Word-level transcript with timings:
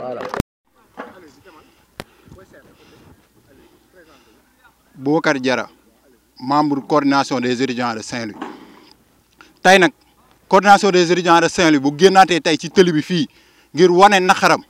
voilà. 0.00 0.20
Boubacar 4.94 5.34
Diarra 5.40 5.68
membre 6.40 6.80
coordination 6.86 7.40
des 7.40 7.62
étudiants 7.62 7.94
de 7.94 8.02
Saint-Louis. 8.02 8.36
Tey 9.62 9.78
nag 9.78 9.92
coordination 10.48 10.90
des 10.90 11.10
étudiants 11.12 11.40
de 11.40 11.48
Saint-Louis 11.48 11.80
bu 11.80 11.90
génnaatee 11.98 12.40
tey 12.40 12.56
ci 12.60 12.70
tëli 12.70 12.92
bi 12.92 13.02
fii 13.02 13.28
ngir 13.74 13.90
wane 13.90 14.20
naqaram 14.20 14.62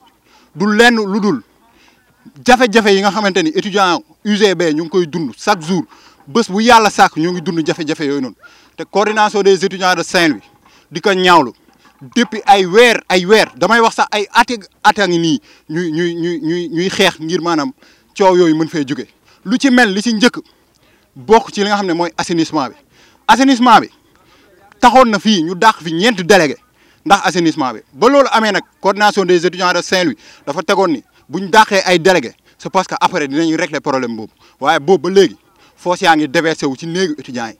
du 0.54 0.66
lenn 0.66 0.96
lu 1.12 1.20
dul 1.20 1.43
jafe-jafe 2.45 2.90
yi 2.95 3.00
nga 3.00 3.11
xamante 3.11 3.43
ni 3.43 3.50
étudiant 3.50 4.02
UGB 4.24 4.62
ñu 4.74 4.82
ngi 4.84 4.88
koy 4.90 5.06
dund 5.06 5.32
chaque 5.36 5.62
jour. 5.62 5.84
Bés 6.27 6.50
bu 6.50 6.61
yàlla 6.62 6.90
sàkk 6.90 7.16
ñu 7.16 7.30
ngi 7.32 7.40
dund 7.40 7.64
jafe-jafe 7.66 8.00
yooyu 8.06 8.20
noonu. 8.20 8.36
Te 8.77 8.82
coordination 8.84 9.43
des 9.43 9.64
étudiants 9.64 9.95
de 9.95 10.02
Saint-Louis 10.02 10.43
di 10.90 11.00
ko 11.00 11.12
ñaawlu. 11.12 11.52
Depuis 12.14 12.42
ay 12.46 12.66
weer 12.66 13.00
ay 13.08 13.24
weer 13.26 13.46
damay 13.56 13.80
wax 13.80 13.94
sax 13.96 14.06
ay 14.12 14.26
ati 14.32 14.58
ata 14.82 15.06
ngi 15.09 15.18
nii 15.18 15.41
ñuy 15.70 15.91
ñuy 15.92 16.14
ñuy 16.14 16.41
ñuy 16.42 16.69
ñuy 16.69 16.88
xeex 16.91 17.19
ngir 17.20 17.41
maanaam 17.41 17.72
coow 18.16 18.36
yooyu 18.36 18.55
mën 18.56 18.69
fee 18.69 18.84
jóge. 18.86 19.06
Lu 19.45 19.56
ci 19.59 19.70
mel 19.70 19.92
li 19.92 20.02
ci 20.02 20.12
njëkk 20.14 20.38
bokk 21.16 21.52
ci 21.52 21.60
li 21.62 21.66
nga 21.69 21.77
xam 21.77 21.86
ne 21.86 21.92
mooy 21.92 22.10
assainissement 22.16 22.69
bi. 22.69 22.74
Assainissement 23.28 23.80
bi 23.80 23.88
taxoon 24.80 25.06
na 25.10 25.19
fii 25.19 25.42
ñu 25.45 25.55
dàq 25.55 25.77
fi 25.82 25.92
ñeenti 25.92 26.24
délégué 26.24 26.56
ndax 27.05 27.20
assainissement 27.27 27.72
bi. 27.72 27.80
Ba 27.92 28.08
loolu 28.08 28.28
amee 28.33 28.52
nag 28.52 28.62
coordination 28.80 29.24
des 29.24 29.47
étudiants 29.47 29.72
de 29.72 29.83
Saint-Louis 29.83 30.16
dafa 30.47 30.62
tegoon 30.62 30.88
ni 30.88 31.02
bu 31.28 31.41
ñu 31.41 31.48
dàqee 31.48 31.83
ay 31.86 31.98
délégué 31.98 32.33
c'est 32.58 32.70
parce 32.70 32.86
que 32.86 32.94
après 33.00 33.28
dinañu 33.28 33.56
régler 33.56 33.80
problème 33.80 34.16
boobu. 34.16 34.33
Waaye 34.60 34.80
boobu 34.80 35.08
ba 35.10 35.14
léegi 35.20 35.36
foos 35.77 35.97
yaa 36.00 36.16
ngi 36.16 36.28
déversé 36.28 36.66
wu 36.66 36.74
ci 36.77 36.86
néegu 36.86 37.14
étudiants 37.19 37.48
yi. 37.48 37.56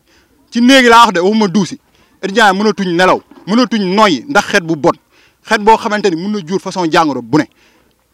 Ci 0.51 0.61
néegi 0.61 0.89
laa 0.89 1.05
wax 1.07 1.13
de 1.15 1.21
waxuma 1.21 1.49
duusi. 1.49 1.79
Étudiants 2.23 2.53
yi 2.53 2.59
mënatuñ 2.59 2.97
nelaw. 2.97 3.23
Mënatuñ 3.47 3.83
noyyi 3.95 4.25
ndax 4.29 4.45
xeet 4.51 4.65
bu 4.65 4.77
bon 4.77 4.93
xeet 5.49 5.61
boo 5.63 5.77
xamante 5.77 6.07
ni 6.11 6.43
jur 6.47 6.61
façon 6.61 6.91
jàngoro 6.91 7.23
bu 7.23 7.39
ne. 7.39 7.45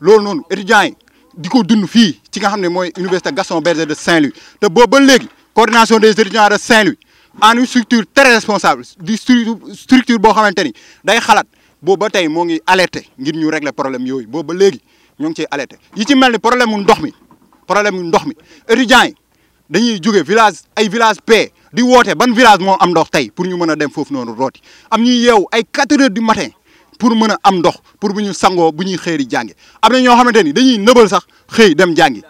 Loolu 0.03 0.23
noonu 0.25 0.43
étudiants 0.51 0.85
yi 0.85 0.97
di 1.37 1.49
dund 1.65 1.87
fii 1.87 2.21
ci 2.31 2.41
nga 2.41 2.55
université 2.99 3.33
Gaston 3.33 3.61
Berger 3.63 3.87
de 3.87 3.95
Saint-Louis. 3.95 4.33
Te 4.61 4.67
boobu 4.69 4.89
ba 4.91 5.01
léegi 5.01 5.29
coordination 5.55 5.99
des 6.01 6.11
étudiants 6.11 6.49
de 6.49 6.57
Saint-Louis 6.59 6.99
en 7.41 7.53
une 7.57 7.67
structure 7.67 8.03
très 8.13 8.35
responsable 8.35 8.83
di 9.01 9.17
structure 9.17 10.19
boo 10.19 10.33
xamante 10.33 10.59
ni 10.65 10.73
day 11.05 11.21
xalaat. 11.21 11.47
Boobu 11.81 11.99
ba 12.01 12.11
tey 12.11 12.27
moo 12.29 12.45
ngi 12.45 12.61
alerté 12.67 13.07
ngir 13.19 13.35
ñu 13.37 13.49
régler 13.51 13.73
problème 13.73 14.05
yooyu. 14.07 14.27
Boobu 14.27 14.53
ba 14.53 14.59
léegi 14.59 14.81
ñoo 15.21 15.29
ngi 15.31 15.37
ciy 15.43 15.47
alerté. 15.51 15.77
Yi 15.97 16.05
ci 16.05 16.15
problème 16.41 16.69
mu 16.71 16.79
ndox 16.83 17.01
mi 17.01 17.13
problème 17.67 17.95
mu 17.95 18.03
ndox 18.09 18.27
mi 18.27 18.35
étudiants 18.69 19.05
yi 19.05 19.15
dañuy 19.71 20.01
village 20.25 20.57
ay 20.77 20.89
village 20.89 21.19
P 21.25 21.53
di 21.73 21.83
woote 21.83 22.15
ban 22.15 22.33
village 22.35 22.63
moo 22.63 22.77
am 22.79 22.91
ndox 22.91 23.11
tey 23.11 23.31
pour 23.31 23.47
ñu 23.47 23.57
mën 23.57 23.71
a 23.71 23.77
dem 23.77 23.91
foofu 23.91 24.13
noonu 24.13 24.35
rooti. 24.35 24.61
Am 24.91 25.01
ñuy 25.03 25.25
yeew 25.25 25.47
ay 25.53 25.63
4 25.73 25.93
heures 26.01 26.11
du 26.11 26.21
matin 26.21 26.49
pour 26.99 27.11
mën 27.17 27.31
a 27.31 27.39
am 27.45 27.57
ndox 27.59 27.77
pour 27.99 28.13
bu 28.13 28.21
ñu 28.23 28.33
sangoo 28.35 28.71
bu 28.73 28.85
ñuy 28.85 28.97
xëy 28.99 29.17
di 29.19 29.27
jàngi. 29.31 29.55
Am 29.81 29.93
na 29.93 30.01
ñoo 30.01 30.15
xamante 30.17 30.43
ni 30.45 30.53
dañuy 30.53 30.79
nëbal 30.79 31.09
sax 31.09 31.23
xëy 31.51 31.75
dem 31.75 31.95
jàngi. 31.97 32.23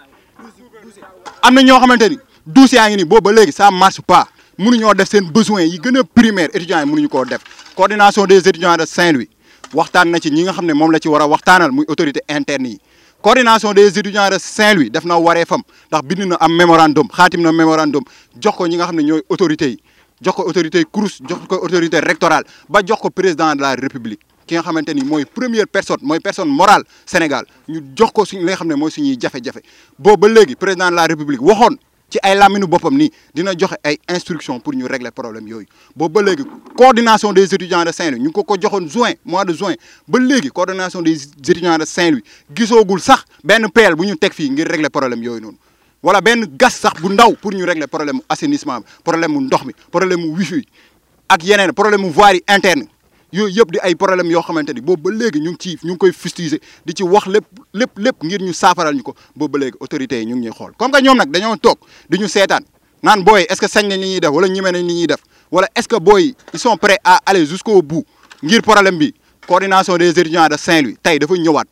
Am 1.43 1.55
na 1.55 1.63
ñoo 1.63 1.79
xamante 1.81 2.09
ni 2.09 2.19
douze 2.47 2.75
yaa 2.77 2.89
ngi 2.89 2.97
ni 2.97 3.05
boobu 3.05 3.23
ba 3.23 3.33
léegi 3.33 3.53
ça 3.53 3.71
marche 3.71 4.01
pas. 4.07 4.27
Mënuñoo 4.59 4.95
def 4.95 5.09
seen 5.09 5.29
besoin 5.31 5.63
yi 5.63 5.79
gën 5.79 5.97
a 5.99 6.05
primaire 6.05 6.51
étudiants 6.55 6.81
yi 6.81 6.87
mënuñu 6.87 7.09
koo 7.09 7.25
def. 7.25 7.41
Coordination 7.75 8.25
des 8.27 8.39
étudiants 8.49 8.77
de 8.77 8.87
Saint-Louis 8.87 9.29
waxtaan 9.75 10.05
na 10.11 10.19
ci 10.21 10.31
ñi 10.31 10.43
nga 10.45 10.53
xam 10.53 10.67
ne 10.67 10.73
moom 10.73 10.93
la 10.93 10.99
ci 11.01 11.09
war 11.09 11.23
a 11.23 11.27
waxtaanal 11.27 11.73
muy 11.73 11.85
autorité 11.89 12.21
interne 12.29 12.67
yi. 12.69 12.81
Coordination 13.23 13.73
des 13.73 13.97
étudiants 13.99 14.29
de 14.29 14.37
Saint-Louis 14.39 14.91
def 14.91 15.05
na 15.05 15.17
waree 15.17 15.45
fam 15.47 15.63
ndax 15.91 16.03
bind 16.09 16.27
na 16.31 16.37
am 16.41 16.53
mémorandum 16.57 17.07
xaatim 17.17 17.41
na 17.43 17.53
mémorandum 17.53 18.03
jox 18.43 18.57
ko 18.57 18.67
ñi 18.67 18.77
nga 18.77 18.87
xam 18.87 18.97
ne 18.97 19.03
ñooy 19.03 19.23
autorités 19.31 19.79
jox 20.21 20.35
ko 20.37 20.43
autorité 20.49 20.85
CROUS 20.93 21.21
jox 21.29 21.39
ko 21.49 21.55
autorité 21.63 22.01
rectorale 22.01 22.45
ba 22.69 22.81
jox 22.85 22.99
ko 23.01 23.11
président 23.11 23.55
de 23.55 23.61
la 23.63 23.75
république 23.77 24.21
ki 24.47 24.55
nga 24.57 24.63
xamante 24.63 24.91
ni 24.95 25.05
mooy 25.05 25.25
première 25.25 25.69
personne 25.69 25.99
mooy 26.03 26.19
personne 26.21 26.49
morale 26.49 26.83
Sénégal 27.07 27.45
ñu 27.69 27.81
jox 27.97 28.11
ko 28.13 28.25
suñ 28.25 28.41
li 28.41 28.45
nga 28.47 28.57
xam 28.57 28.69
ne 28.69 28.75
mooy 28.75 28.91
suñuy 28.91 29.17
jafe-jafe. 29.21 29.63
Boobu 29.99 30.27
président 30.59 30.91
de 30.91 30.97
la 30.97 31.07
république 31.07 31.41
waxoon 31.41 31.77
ci 32.13 32.19
ay 32.23 32.35
laminu 32.37 32.67
boppam 32.67 32.99
instructions 34.09 34.61
pour 34.61 34.75
ñu 34.75 34.85
régler 34.87 35.11
problème 35.11 35.49
yooyu. 35.49 35.67
Boobu 35.97 36.15
ba 36.15 36.23
léegi 36.23 36.45
coordination 36.77 37.33
des 37.33 37.55
étudiants 37.55 37.85
de 37.85 37.93
Saint-Louis 37.93 38.21
ñu 38.21 38.27
ngi 38.29 38.33
ko 38.33 38.45
ko 38.45 38.57
joxoon 38.61 38.87
juin 38.89 39.13
mois 39.25 39.45
de 39.45 39.53
juin. 39.55 39.75
Ba 40.07 40.19
coordination 40.53 41.01
des 41.03 41.25
étudiants 41.25 41.79
de 41.79 41.85
Saint-Louis 41.87 42.23
gisoogul 42.55 43.01
sax 43.01 43.25
benn 43.43 43.67
pelle 43.71 43.95
bu 43.95 44.07
ñu 44.07 44.17
teg 44.17 44.33
régler 44.37 44.91
problème 44.91 45.23
yooyu 45.23 45.41
noonu. 45.41 45.57
Wala 46.03 46.21
benn 46.21 46.45
gas 46.59 46.71
sax 46.75 47.01
bu 47.01 47.09
ndaw 47.13 47.35
pour 47.41 47.53
ñu 47.53 47.65
régler 47.65 47.87
problème 47.87 48.17
mu 48.17 48.23
assainissement 48.29 48.81
bi 48.81 48.85
problème 49.05 49.33
mu 49.33 49.41
ndox 49.45 49.65
mi 49.65 49.73
problème 49.91 50.25
wifi 50.35 50.67
ak 51.29 51.43
yeneen 51.45 51.73
problème 51.73 52.05
voirie 52.11 52.43
interne 52.49 52.87
yooyu 53.33 53.49
yëpp 53.57 53.71
di 53.73 53.79
ay 53.83 53.95
problème 53.95 54.31
yoo 54.31 54.43
xamante 54.43 54.71
ni 54.75 54.81
boobu 54.81 55.11
ba 55.11 55.17
léegi 55.17 55.41
ñu 55.41 55.51
ngi 55.53 55.59
ci 55.59 55.79
ñu 55.87 55.97
koy 55.97 56.13
fustiger 56.13 56.61
di 56.85 56.93
ci 56.95 57.03
wax 57.03 57.27
lépp 57.27 57.45
lépp 57.73 57.91
lépp 57.99 58.23
ngir 58.25 58.41
ñu 58.43 58.53
saafaral 58.53 58.95
ñu 58.95 59.03
ko. 59.03 59.15
Boobu 59.35 59.53
ba 59.53 59.65
léegi 59.65 59.77
autorités 59.81 60.21
yi 60.21 60.27
ñu 60.27 60.37
ngi 60.37 60.49
ñuy 60.49 60.53
xool. 60.55 60.73
Comme 60.77 60.93
que 60.93 61.01
ñoom 61.03 61.17
nag 61.17 61.31
dañoo 61.31 61.57
toog 61.57 61.79
di 62.11 62.19
ñu 62.19 62.29
seetaan 62.29 62.63
naan 63.03 63.25
booy 63.25 63.43
est-ce 63.49 63.61
que 63.61 63.69
sañ 63.69 63.87
nañ 63.89 64.01
li 64.01 64.09
ñuy 64.11 64.21
def 64.21 64.31
wala 64.31 64.49
ñime 64.49 64.71
nañ 64.71 64.87
li 64.87 64.95
ñuy 64.95 65.07
def 65.07 65.21
wala 65.51 65.67
est-ce 65.75 65.89
que 65.89 65.97
booy 65.99 66.35
ils 66.53 66.59
sont 66.61 66.77
prêts 66.77 66.99
à 67.05 67.21
aller 67.25 67.47
jusqu'au 67.47 67.81
bout 67.81 68.05
ngir 68.43 68.61
problème 68.63 68.99
bi. 68.99 69.15
Coordination 69.47 69.97
des 69.97 70.11
étudiants 70.11 70.47
de 70.49 70.57
Saint-Louis 70.57 70.97
tey 71.03 71.19
dafa 71.19 71.35
ñëwaat 71.35 71.65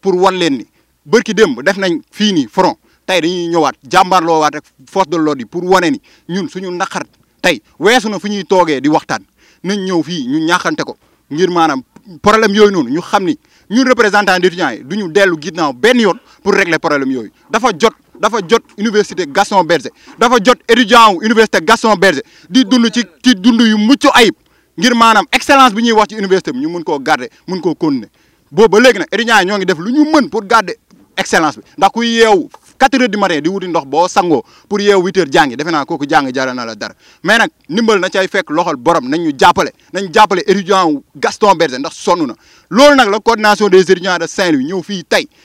pour 0.00 0.16
wan 0.16 0.34
leen 0.34 0.58
ni 0.58 0.66
bërki 1.06 1.32
démb 1.32 1.62
def 1.62 1.76
nañ 1.76 2.00
fii 2.10 2.32
nii 2.32 2.48
front 2.50 2.76
tey 3.06 3.20
dañuy 3.20 3.46
ñëwaat 3.48 3.74
jàmbaarloo 3.88 4.40
waat 4.40 4.56
ak 4.56 4.64
force 4.90 5.08
de 5.10 5.16
l'ordre 5.16 5.40
yi 5.42 5.46
pour 5.46 5.62
wane 5.64 5.90
ni 5.92 6.00
ñun 6.28 6.48
suñu 6.48 6.70
naqar 6.72 7.04
tey 7.40 7.62
weesu 7.78 8.08
na 8.08 8.18
fu 8.18 8.26
ñuy 8.28 8.44
toogee 8.44 8.80
di 8.80 8.88
waxtaan. 8.88 9.22
Nañ 9.64 9.78
ñëw 9.86 10.02
fii 10.02 10.26
ñu 10.28 10.38
ñaaxante 10.44 10.82
ko. 10.84 10.96
Ngir 11.34 11.50
maanaam 11.50 11.82
problème 12.22 12.54
yooyu 12.54 12.70
noonu 12.70 12.90
ñu 12.90 13.00
xam 13.02 13.24
ni 13.24 13.38
ñun 13.70 13.84
représentant 13.88 14.38
d'étudiants 14.38 14.70
yi 14.70 14.84
du 14.84 14.96
ñu 14.96 15.08
dellu 15.12 15.36
ginnaaw 15.40 15.72
benn 15.72 16.00
yoon 16.00 16.18
pour 16.42 16.52
régler 16.54 16.78
problème 16.78 17.10
yooyu. 17.10 17.30
dafa 17.50 17.68
jot 17.78 17.92
dafa 18.20 18.38
jot 18.48 18.62
université 18.78 19.26
Gaston 19.26 19.64
Berger 19.64 19.90
dafa 20.18 20.36
jot 20.44 20.58
étudiant 20.68 21.18
université 21.20 21.58
Gaston 21.62 21.96
Berger 21.96 22.22
di 22.48 22.64
dund 22.64 22.86
ci 22.92 23.02
ci 23.22 23.34
dund 23.34 23.60
yu 23.60 23.76
mucc 23.76 24.04
ayib 24.14 24.34
ngir 24.78 24.94
maanaam 24.94 25.24
excellence 25.32 25.74
bi 25.74 25.82
ñuy 25.82 25.92
wax 25.92 26.08
ci 26.10 26.16
université 26.16 26.52
bi 26.52 26.60
ñu 26.60 26.68
mun 26.68 26.82
koo 26.84 26.98
garder 26.98 27.28
mun 27.48 27.60
koo 27.60 27.74
continuer. 27.74 28.08
Boobu 28.50 28.68
ba 28.68 28.80
léegi 28.80 28.98
nag 28.98 29.08
étudiants 29.10 29.40
yi 29.40 29.46
ñoo 29.46 29.56
ngi 29.58 29.66
def 29.66 29.78
lu 29.78 29.90
ñu 29.92 30.04
mën 30.12 30.28
pour 30.30 30.44
garder 30.44 30.76
excellence 31.16 31.56
bi 31.58 31.62
ndax 31.78 31.90
kuy 31.92 32.06
yeewu 32.18 32.48
4 32.88 33.00
heures 33.00 33.08
du 33.08 33.18
matin 33.18 33.40
di 33.40 33.48
wuti 33.48 33.66
ndox 33.68 33.84
boo 33.86 34.08
sangoo 34.08 34.42
pour 34.68 34.80
yeewu 34.80 35.08
8 35.08 35.16
heures 35.18 35.30
jàngi 35.32 35.56
defe 35.56 35.70
naa 35.70 35.84
kooku 35.84 36.04
jàng 36.06 36.30
jara 36.34 36.52
na 36.54 36.64
la 36.64 36.74
dara. 36.74 36.94
Mais 37.22 37.38
nag 37.38 37.50
ndimbal 37.68 37.98
na 38.00 38.08
cay 38.10 38.28
fekk 38.28 38.50
loxol 38.50 38.76
borom 38.76 39.08
nañ 39.08 39.20
ñu 39.24 39.32
jàppale 39.38 39.70
nañ 39.92 40.12
jàppale 40.12 40.42
étudiant 40.46 40.84
wu 40.90 41.02
Gaston 41.16 41.54
Berger 41.56 41.78
ndax 41.78 41.94
sonn 41.96 42.26
na. 42.26 42.34
Loolu 42.70 42.94
nag 42.96 43.08
la 43.08 43.20
coordination 43.20 43.68
des 43.68 43.80
étudiants 43.90 44.18
de 44.18 44.26
Saint-Louis 44.26 44.64
ñëw 44.64 44.82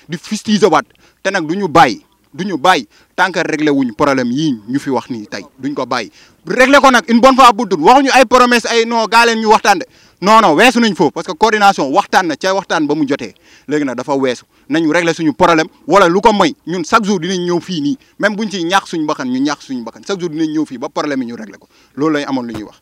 di 0.09 0.17
fustiger 0.17 0.67
waat 0.69 0.83
te 1.23 1.29
nag 1.29 1.45
du 1.47 1.55
ñu 1.55 1.67
bàyyi 1.67 2.03
du 2.33 2.43
ñu 2.45 2.57
bàyyi 2.57 2.87
tant 3.15 3.31
que 3.31 3.39
réglé 3.39 3.71
wuñ 3.71 3.93
problème 3.95 4.31
yii 4.31 4.59
ñu 4.67 4.79
fi 4.79 4.89
wax 4.89 5.09
nii 5.09 5.27
tey 5.27 5.45
duñ 5.59 5.73
ko 5.73 5.85
bàyyi. 5.85 6.11
Réglé 6.45 6.77
ko 6.79 6.91
nag 6.91 7.03
une 7.07 7.19
bonne 7.21 7.35
fois 7.35 7.53
pour 7.53 7.69
toutes 7.69 7.79
waxuñu 7.81 8.09
ay 8.13 8.25
promesse 8.25 8.65
ay 8.65 8.85
non 8.85 9.05
gaa 9.07 9.33
ñu 9.35 9.45
waxtaan 9.47 9.79
de. 9.79 9.85
Non 10.21 10.43
weesu 10.55 10.79
nañ 10.79 10.93
foofu 10.95 11.11
parce 11.11 11.27
que 11.27 11.33
coordination 11.37 11.89
waxtaan 11.93 12.27
na 12.27 12.35
ca 12.35 12.53
waxtaan 12.53 12.85
ba 12.87 12.93
mu 12.95 13.05
jotee. 13.07 13.33
Léegi 13.67 13.85
nag 13.85 13.95
dafa 13.95 14.13
weesu 14.15 14.43
nañu 14.69 14.91
régler 14.91 15.13
suñu 15.15 15.33
problème 15.33 15.67
wala 15.87 16.07
lu 16.09 16.19
ko 16.21 16.33
moy 16.33 16.53
ñun 16.67 16.83
chaque 16.83 17.05
jour 17.05 17.19
dinañ 17.19 17.39
ñëw 17.45 17.59
fii 17.61 17.81
nii 17.81 17.97
même 18.19 18.35
buñ 18.35 18.49
ciy 18.51 18.63
ñaax 18.65 18.89
suñu 18.89 19.05
bakkan 19.05 19.25
ñu 19.27 19.39
ñaax 19.39 19.59
suñu 19.65 19.83
bakkan 19.83 20.01
chaque 20.05 20.19
jour 20.19 20.29
dinañ 20.29 20.51
ñëw 20.51 20.65
fii 20.65 20.77
ba 20.77 20.89
problème 20.89 21.23
ñu 21.23 21.35
régler 21.35 21.57
ko. 21.57 21.67
Loolu 21.95 22.15
lañ 22.15 22.25
amoon 22.27 22.43
lu 22.47 22.53
ñuy 22.53 22.63
wax. 22.63 22.81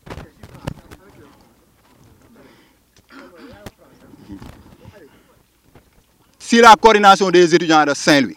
si 6.38 6.60
la 6.60 6.74
coordination 6.76 7.30
des 7.30 7.54
étudiants 7.54 7.84
de 7.84 7.92
Saint-Louis 7.94 8.36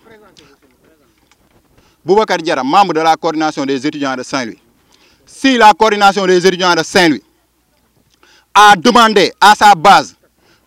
Boubacar 2.03 2.37
Diarra 2.39 2.63
membre 2.63 2.93
de 2.93 2.99
la 2.99 3.15
coordination 3.15 3.65
des 3.65 3.85
étudiants 3.87 4.15
de 4.15 4.23
Saint-Louis. 4.23 4.57
Si 5.25 5.55
la 5.57 5.73
coordination 5.73 6.25
des 6.25 6.45
étudiants 6.45 6.73
de 6.75 6.83
Saint-Louis 6.83 7.21
a 8.53 8.75
demandé 8.75 9.31
à 9.39 9.53
sa 9.55 9.73
base 9.75 10.15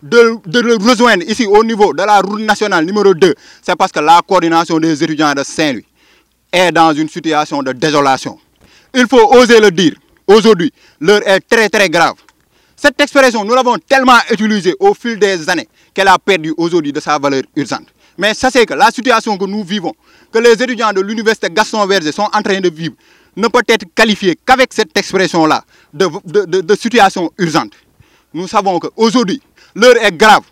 de, 0.01 0.39
le 0.59 0.75
rejoindre 0.75 1.23
ici 1.27 1.45
au 1.45 1.63
niveau 1.63 1.93
de 1.93 2.03
la 2.03 2.19
route 2.21 2.41
nationale 2.41 2.85
numéro 2.85 3.13
2, 3.13 3.33
c'est 3.61 3.75
parce 3.75 3.91
que 3.91 3.99
la 3.99 4.21
coordination 4.27 4.79
des 4.79 5.03
étudiants 5.03 5.33
de 5.33 5.43
Saint-Louis 5.43 5.85
est 6.51 6.71
dans 6.71 6.93
une 6.93 7.09
situation 7.09 7.61
de 7.63 7.71
désolation. 7.71 8.39
Il 8.93 9.07
faut 9.07 9.33
oser 9.35 9.59
le 9.59 9.71
dire. 9.71 9.93
Aujourd'hui, 10.27 10.71
l'heure 10.99 11.21
est 11.27 11.39
très 11.41 11.69
très 11.69 11.89
grave. 11.89 12.13
Cette 12.75 12.99
expression, 13.01 13.43
nous 13.43 13.53
l'avons 13.55 13.77
tellement 13.77 14.17
utilisée 14.31 14.75
au 14.79 14.93
fil 14.93 15.17
des 15.17 15.49
années 15.49 15.67
qu'elle 15.93 16.07
a 16.07 16.17
perdu 16.19 16.53
aujourd'hui 16.57 16.91
de 16.91 16.99
sa 16.99 17.17
valeur 17.17 17.43
urgente. 17.55 17.87
Mais 18.17 18.33
sachez 18.33 18.65
que 18.65 18.73
la 18.73 18.91
situation 18.91 19.37
que 19.37 19.45
nous 19.45 19.63
vivons, 19.63 19.93
que 20.31 20.39
les 20.39 20.51
étudiants 20.53 20.93
de 20.93 21.01
l'université 21.01 21.47
Gaston 21.51 21.85
Berger 21.85 22.11
sont 22.11 22.29
en 22.31 22.41
train 22.41 22.59
de 22.59 22.69
vivre, 22.69 22.95
ne 23.35 23.47
peut 23.47 23.61
être 23.67 23.85
qualifiée 23.93 24.37
qu'avec 24.45 24.73
cette 24.73 24.95
expression-là 24.97 25.63
de, 25.93 26.07
de 26.61 26.75
situation 26.75 27.29
urgente. 27.37 27.71
Nous 28.35 28.49
savons 28.49 28.79
qu'aujourd'hui, 28.79 29.41
l'heure 29.75 29.95
est 30.03 30.11
grave 30.11 30.43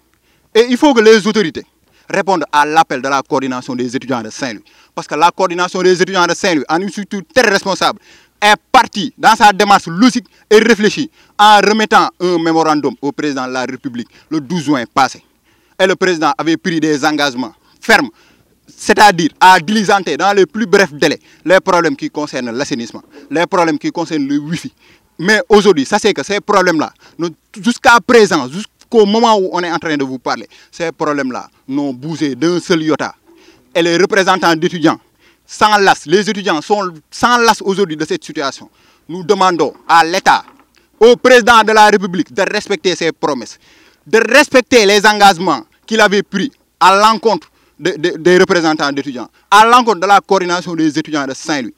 et 0.55 0.65
il 0.69 0.77
faut 0.77 0.93
que 0.93 1.01
les 1.01 1.27
autorités 1.27 1.65
répondent 2.09 2.45
à 2.49 2.65
l'appel 2.65 3.01
de 3.01 3.09
la 3.09 3.21
coordination 3.21 3.75
des 3.75 3.93
étudiants 3.93 4.21
de 4.21 4.29
Saint-Louis. 4.29 4.63
Parce 4.95 5.05
que 5.05 5.15
la 5.15 5.31
coordination 5.31 5.81
des 5.81 6.01
étudiants 6.01 6.25
de 6.25 6.33
Saint-Louis, 6.33 6.63
en 6.69 6.79
une 6.79 6.87
structure 6.87 7.19
très 7.35 7.49
responsable, 7.49 7.99
est 8.41 8.55
partie 8.71 9.13
dans 9.17 9.35
sa 9.35 9.51
démarche 9.51 9.87
logique 9.87 10.25
et 10.49 10.59
réfléchie 10.59 11.11
en 11.37 11.57
remettant 11.57 12.07
un 12.21 12.37
mémorandum 12.41 12.95
au 13.01 13.11
président 13.11 13.47
de 13.47 13.51
la 13.51 13.65
République 13.65 14.07
le 14.29 14.39
12 14.39 14.63
juin 14.63 14.83
passé. 14.93 15.21
et 15.77 15.85
le 15.85 15.97
président 15.97 16.31
avait 16.37 16.55
pris 16.55 16.79
des 16.79 17.03
engagements 17.03 17.53
fermes, 17.81 18.09
c'est-à-dire 18.65 19.31
à 19.41 19.59
diligenter 19.59 20.15
dans 20.15 20.31
les 20.31 20.45
plus 20.45 20.65
brefs 20.67 20.93
délais 20.93 21.19
les 21.43 21.59
problèmes 21.59 21.97
qui 21.97 22.09
concernent 22.09 22.51
l'assainissement, 22.51 23.03
les 23.29 23.45
problèmes 23.45 23.77
qui 23.77 23.91
concernent 23.91 24.25
le 24.25 24.37
Wi-Fi. 24.37 24.71
Mais 25.19 25.41
aujourd'hui, 25.49 25.85
ça 25.85 25.99
c'est 25.99 26.13
que 26.13 26.23
ces 26.23 26.39
problèmes-là, 26.39 26.93
jusqu'à 27.61 27.99
présent, 28.05 28.47
jusqu'au 28.49 29.05
moment 29.05 29.37
où 29.37 29.49
on 29.53 29.59
est 29.61 29.71
en 29.71 29.77
train 29.77 29.95
de 29.97 30.03
vous 30.03 30.19
parler, 30.19 30.47
ces 30.71 30.91
problèmes-là 30.91 31.47
n'ont 31.67 31.93
bougé 31.93 32.35
d'un 32.35 32.59
seul 32.59 32.81
iota. 32.83 33.13
Et 33.75 33.81
les 33.81 33.97
représentants 33.97 34.55
d'étudiants, 34.55 34.99
sans 35.45 35.77
les 36.05 36.29
étudiants 36.29 36.61
sont 36.61 36.93
sans 37.11 37.37
aujourd'hui 37.61 37.97
de 37.97 38.05
cette 38.05 38.23
situation. 38.23 38.69
Nous 39.09 39.23
demandons 39.23 39.73
à 39.87 40.03
l'État, 40.03 40.43
au 40.99 41.15
président 41.15 41.63
de 41.63 41.71
la 41.71 41.87
République 41.87 42.33
de 42.33 42.41
respecter 42.43 42.95
ses 42.95 43.11
promesses, 43.11 43.59
de 44.07 44.19
respecter 44.33 44.85
les 44.85 45.05
engagements 45.05 45.63
qu'il 45.85 45.99
avait 45.99 46.23
pris 46.23 46.51
à 46.79 46.95
l'encontre 46.95 47.49
des 47.79 48.37
représentants 48.37 48.91
d'étudiants, 48.91 49.29
à 49.51 49.65
l'encontre 49.65 49.99
de 49.99 50.07
la 50.07 50.19
coordination 50.21 50.73
des 50.75 50.97
étudiants 50.97 51.25
de 51.27 51.33
Saint-Louis. 51.33 51.73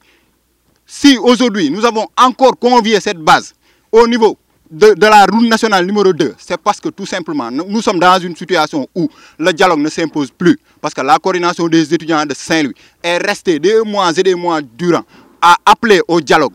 Si 0.86 1.18
aujourd'hui 1.18 1.70
nous 1.70 1.84
avons 1.86 2.08
encore 2.18 2.58
convié 2.60 3.00
cette 3.00 3.18
base 3.18 3.54
au 3.92 4.08
niveau 4.08 4.38
de, 4.70 4.94
la 5.00 5.26
route 5.26 5.48
nationale 5.48 5.86
numéro 5.86 6.12
2, 6.12 6.36
c'est 6.38 6.58
parce 6.58 6.80
que 6.80 6.90
tout 6.90 7.06
simplement 7.06 7.50
nous 7.52 7.82
sommes 7.82 8.00
dans 8.00 8.20
une 8.20 8.36
situation 8.36 8.88
où 8.96 9.10
le 9.40 9.52
dialogue 9.54 9.80
ne 9.80 9.90
s'impose 9.90 10.32
plus. 10.32 10.60
Parce 10.82 10.94
que 10.94 11.02
la 11.02 11.18
coordination 11.18 11.68
des 11.68 11.94
étudiants 11.94 12.26
de 12.26 12.34
Saint-Louis 12.34 12.74
est 13.02 13.18
restée 13.18 13.58
des 13.60 13.82
mois 13.82 14.12
et 14.16 14.24
des 14.24 14.36
mois 14.36 14.62
durant 14.62 15.04
à 15.42 15.56
appeler 15.66 16.02
au 16.08 16.20
dialogue, 16.22 16.54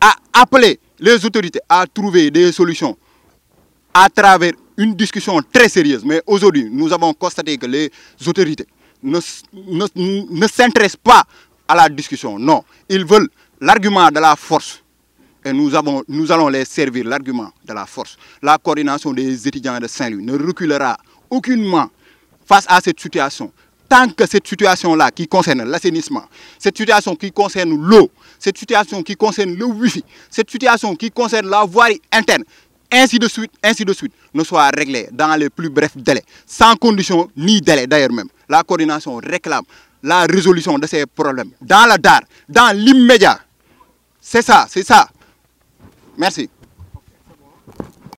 à 0.00 0.14
appeler 0.32 0.78
les 0.98 1.24
autorités 1.24 1.60
à 1.68 1.86
trouver 1.86 2.30
des 2.30 2.52
solutions 2.52 2.96
à 3.94 4.08
travers 4.08 4.52
une 4.76 4.94
discussion 4.94 5.40
très 5.52 5.68
sérieuse. 5.68 6.02
Mais 6.04 6.22
aujourd'hui, 6.26 6.68
nous 6.70 6.92
avons 6.92 7.12
constaté 7.12 7.56
que 7.58 7.66
les 7.66 7.90
autorités 8.26 8.66
ne, 9.02 9.18
ne, 9.94 10.46
s'intéressent 10.46 11.00
pas 11.02 11.24
à 11.72 11.74
la 11.74 11.88
discussion. 11.88 12.38
Non, 12.38 12.62
ils 12.88 13.04
veulent 13.04 13.28
l'argument 13.60 14.10
de 14.10 14.20
la 14.20 14.36
force. 14.36 14.82
Et 15.44 15.52
nous, 15.52 15.74
avons, 15.74 16.04
nous 16.06 16.30
allons 16.30 16.48
les 16.48 16.64
servir 16.66 17.04
l'argument 17.06 17.50
de 17.64 17.72
la 17.72 17.86
force. 17.86 18.16
La 18.42 18.58
coordination 18.58 19.12
des 19.12 19.48
étudiants 19.48 19.78
de 19.80 19.88
Saint-Louis 19.88 20.22
ne 20.22 20.34
reculera 20.38 20.96
aucunement 21.30 21.88
face 22.44 22.66
à 22.68 22.80
cette 22.80 23.00
situation. 23.00 23.50
Tant 23.88 24.08
que 24.10 24.26
cette 24.26 24.46
situation-là 24.46 25.10
qui 25.10 25.26
concerne 25.26 25.64
l'assainissement, 25.64 26.24
cette 26.58 26.76
situation 26.76 27.16
qui 27.16 27.32
concerne 27.32 27.74
l'eau, 27.74 28.10
cette 28.38 28.58
situation 28.58 29.02
qui 29.02 29.16
concerne 29.16 29.54
le 29.54 29.64
Wi-Fi, 29.64 30.04
cette 30.30 30.50
situation 30.50 30.94
qui 30.94 31.10
concerne 31.10 31.48
la 31.48 31.64
voirie 31.64 32.00
interne, 32.12 32.44
ainsi 32.92 33.18
de 33.18 33.28
suite, 33.28 33.50
ainsi 33.62 33.84
de 33.84 33.92
suite, 33.94 34.12
ne 34.34 34.44
soit 34.44 34.68
réglée 34.68 35.08
dans 35.12 35.34
les 35.36 35.48
plus 35.48 35.70
brefs 35.70 35.96
délais, 35.96 36.24
sans 36.46 36.76
condition 36.76 37.30
ni 37.36 37.60
délai 37.62 37.86
d'ailleurs 37.86 38.12
même. 38.12 38.28
La 38.48 38.62
coordination 38.62 39.16
réclame 39.16 39.64
la 40.02 40.22
résolution 40.26 40.78
de 40.78 40.86
ces 40.86 41.06
problèmes 41.06 41.50
dans 41.60 41.86
la 41.86 41.98
DAR, 41.98 42.20
dans 42.48 42.76
l'immédiat. 42.76 43.38
C'est 44.20 44.42
ça, 44.42 44.66
c'est 44.68 44.84
ça. 44.84 45.08
Merci. 46.16 46.48